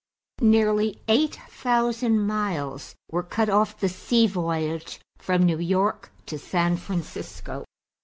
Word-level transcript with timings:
Nearly 0.41 0.99
eight 1.07 1.35
thousand 1.47 2.25
miles 2.25 2.95
were 3.11 3.21
cut 3.21 3.49
off 3.51 3.79
the 3.79 3.87
sea 3.87 4.25
voyage 4.25 4.99
from 5.19 5.43
New 5.43 5.59
York 5.59 6.09
to 6.25 6.39
San 6.39 6.77
Francisco. 6.77 7.65